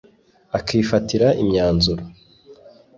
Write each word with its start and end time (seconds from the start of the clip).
akifatira 0.57 1.27
imyanzuro 1.41 2.03